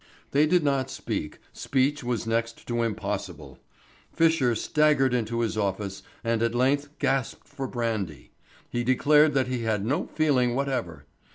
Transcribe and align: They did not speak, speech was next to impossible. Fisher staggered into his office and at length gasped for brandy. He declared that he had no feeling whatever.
They 0.31 0.47
did 0.47 0.63
not 0.63 0.89
speak, 0.89 1.37
speech 1.53 2.03
was 2.03 2.25
next 2.25 2.65
to 2.65 2.81
impossible. 2.81 3.59
Fisher 4.11 4.55
staggered 4.55 5.13
into 5.13 5.41
his 5.41 5.59
office 5.59 6.01
and 6.23 6.41
at 6.41 6.55
length 6.55 6.89
gasped 6.97 7.47
for 7.47 7.67
brandy. 7.67 8.31
He 8.71 8.83
declared 8.83 9.35
that 9.35 9.45
he 9.47 9.61
had 9.61 9.85
no 9.85 10.07
feeling 10.07 10.55
whatever. 10.55 11.05